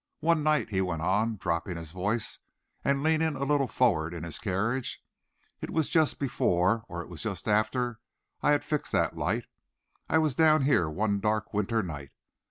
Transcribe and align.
One 0.21 0.41
night," 0.41 0.71
he 0.71 0.81
went 0.81 1.03
on, 1.03 1.37
dropping 1.37 1.77
his 1.77 1.91
voice 1.91 2.39
and 2.83 3.03
leaning 3.03 3.35
a 3.35 3.43
little 3.43 3.67
forward 3.67 4.15
in 4.15 4.23
his 4.23 4.39
carriage 4.39 4.99
"it 5.61 5.69
was 5.69 5.89
just 5.91 6.17
before, 6.17 6.85
or 6.87 7.05
was 7.05 7.19
it 7.21 7.29
just 7.29 7.47
after 7.47 7.99
I 8.41 8.49
had 8.53 8.63
fixed 8.63 8.93
that 8.93 9.15
light 9.15 9.45
I 10.09 10.17
was 10.17 10.33
down 10.33 10.63
here 10.63 10.89
one 10.89 11.19
dark 11.19 11.53
winter 11.53 11.83
night. 11.83 12.09